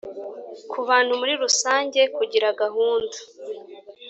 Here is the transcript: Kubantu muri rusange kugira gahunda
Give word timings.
Kubantu 0.71 1.11
muri 1.19 1.33
rusange 1.43 2.01
kugira 2.15 2.47
gahunda 2.61 3.17